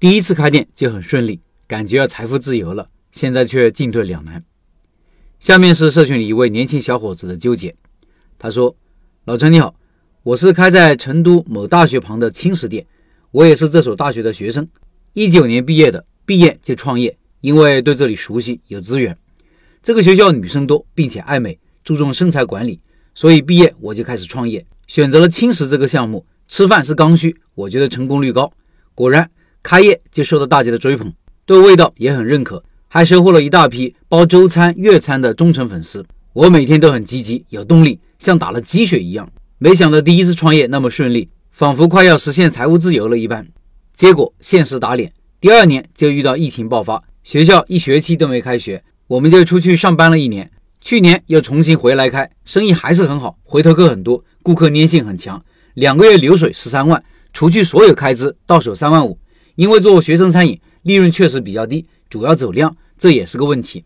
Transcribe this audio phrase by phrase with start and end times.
[0.00, 4.42] 第一次开店就很顺利，感觉要财富自由了，现在却进退两难。
[5.38, 7.76] 下面是社群里一位年轻小伙子的纠结。
[8.38, 8.74] 他说
[9.26, 9.74] ：“老陈你好，
[10.22, 12.86] 我是开在成都某大学旁的轻食店，
[13.30, 14.66] 我也是这所大学的学生，
[15.12, 19.14] 一九年毕业的，毕业就创业，因为对这里熟悉，有资源。
[19.82, 22.80] 这个学校女生多，并且爱美，注重身材管理，
[23.14, 26.24] 所以毕业我就开始创业，选择了轻食这个项目。
[26.48, 28.50] 吃饭是刚需，我觉得成功率高。
[28.94, 29.30] 果然。”
[29.62, 31.12] 开业就受到大家的追捧，
[31.44, 36.04] 对味道也很认可，还收获了一大批包周餐、月餐的忠诚粉丝。
[36.32, 39.30] 我每天都很积极，有动力，像打了鸡血一样。
[39.58, 43.46] 没想到第一次创业那么顺利，仿佛快要实现财务自由了一般。
[43.94, 50.50] 结果现实打脸，第二年就遇到疫情爆发，学校一学期都没开学，我们就出去上班了一年。
[50.80, 55.44] 去年又重新回来开，生意还是很好，回头客很多，顾客粘性很强。
[55.74, 57.04] 两个月流水十三万，
[57.34, 59.18] 除去所有开支，到手三万五。
[59.54, 63.84] 因为做学生餐饮，利润确实比较低，主要走量，这也是个问题。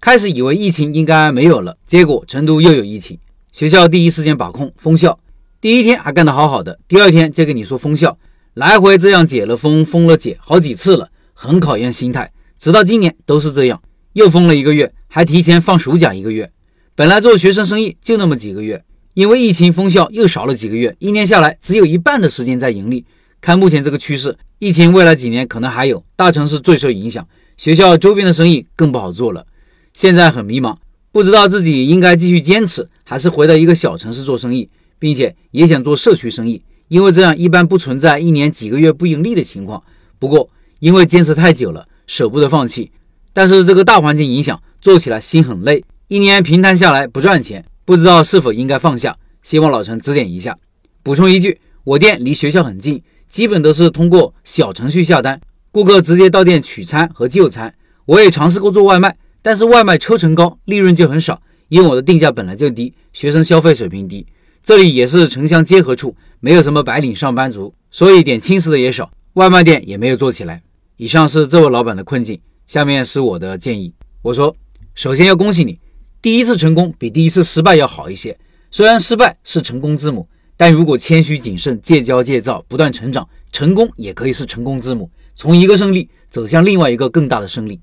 [0.00, 3.18] 开始以为疫情应该没有了，结果成都又有疫情，
[3.52, 5.18] 学校第一时间把控封校，
[5.60, 8.18] 第一天还干得好好的，第二天就跟你说封校，
[8.54, 12.32] 来回这样解了封，封了解，好几次了，很考验心态。
[12.58, 13.80] 直到今年都是这样，
[14.14, 16.50] 又封了一个月，还提前放暑假一个月。
[16.94, 23.04] 本来做学生生意就那么几个月，因为疫情封校又少了几个月，一年下来只有一半的时间在盈利。
[23.42, 27.26] 看目前这个趋势，疫情未来几年可能还有，大城市最受影响，
[27.56, 29.44] 学校周边的生意更不好做了。
[29.92, 30.76] 现在很迷茫，
[31.10, 39.82] 不知道自己应该继续坚持，还是回到一个小城市做生意，并且也想做社区生意，因为这样一般不存在一年几个月不盈利的情况。
[40.20, 42.92] 不过因为坚持太久了，舍不得放弃，
[43.32, 50.56] 但是这个大环境影响，做起来心很累，一年平摊下来不赚钱，不知道是否应该放下，希望老陈指点一下。
[51.02, 53.02] 补充一句，我店离学校很近。
[53.32, 57.74] 基本都是通过小程序下单，顾客直接到店取餐和就餐。
[58.04, 64.26] 我也尝试过做外卖，但是外卖抽成高，利润就很少，因为我的定价本来就低，学生消费水平低。
[64.62, 70.62] 这里也是城乡结合处，没有什么白领上班族，所以点轻食的也少，外卖店也没有做起来。
[70.98, 73.94] 以上是这位老板的困境，下面是我的建议。
[74.20, 74.54] 我说，
[74.94, 75.80] 首先要恭喜你，
[76.20, 78.38] 第一次成功比第一次失败要好一些，
[78.70, 80.28] 虽然失败是成功之母。
[80.56, 85.10] 但如果谦虚谨慎、戒骄戒躁、不断成长，成功也可以是成功之母。
[85.34, 87.80] 从一个胜利走向另外一个更大的胜利，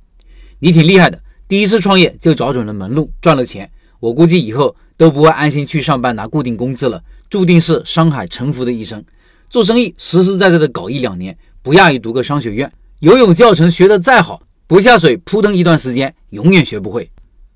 [0.60, 1.20] 你挺厉害的。
[1.48, 3.70] 第一次创业就找准了门路，赚了钱。
[4.00, 9.04] 我估计以后都不会安心去上班拿固定工资了，注定是商海沉浮的一生。
[9.50, 12.72] 做生意实实在在的搞一两年，不亚于读个商学院。
[13.00, 17.10] 游泳教程学得再好，不下水扑腾一段时间，永远学不会。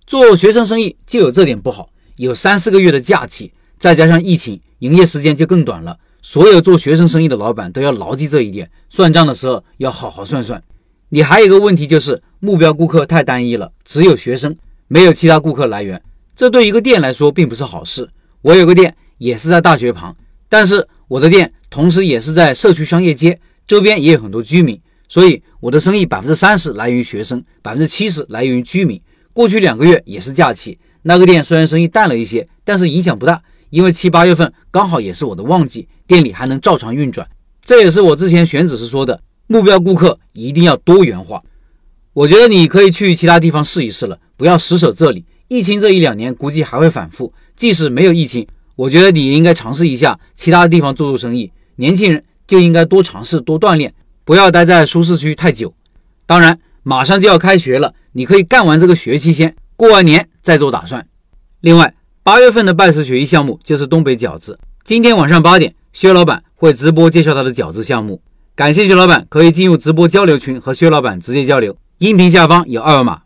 [0.08, 3.54] 做学生生意就有这点不好，有三四个月的假期。
[3.84, 5.98] 再加上疫情，营业时间就更短了。
[6.22, 10.64] 所有做学生生意的老板都要牢记这一点，算账的时候要好好算算。
[11.10, 14.56] 你还有一个问题就是目标顾客太单一了，只有学生，
[14.88, 16.02] 没有其他顾客来源，
[16.34, 18.10] 这对一个店来说并不是好事。
[18.42, 20.16] 我有个店也是在大学旁，
[20.48, 24.80] 但是我的店同时也是在社区商业街，周边也有很多居民，
[25.10, 29.02] 所以我的生意百分之三十来源于学生，百分之七十来源于居民。
[29.34, 33.44] 过去两个月也是假期，那个店虽然生意淡了一些，但是影响不大。
[33.74, 37.28] 因为七八月份刚好也是我的旺季，店里还能照常运转。
[37.60, 41.42] 这也是我之前选址时说的，目标顾客一定要多元化。
[42.14, 45.26] 我觉得你可以去其他地方试一试了，不要死守这里。
[45.48, 51.52] 疫情这一两年估计还会反复，即使没有疫情，我觉得你应该尝试一下其他地方做做生意。
[51.78, 53.92] 年轻人就应该多尝试、多锻炼，
[54.24, 55.74] 不要待在舒适区太久。
[56.28, 61.08] 当然，马上就要开学了，你可以干完这个学期先，过完年再做打算。
[61.62, 61.96] 另外。
[62.26, 64.58] 八月份的拜师学艺项目就是东北饺子。
[64.86, 68.22] 今天晚上八点，薛老板会直播介绍他的饺子项目。
[68.56, 71.76] 感兴趣老板可以进入直播交流群和薛老板直接交流。
[71.98, 73.24] 音频下方有二维码。